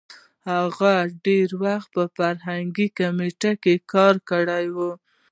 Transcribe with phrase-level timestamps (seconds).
[0.49, 0.93] هغه
[1.25, 4.91] ډېر وخت په فرهنګي کمېټه کې کار کړی وو.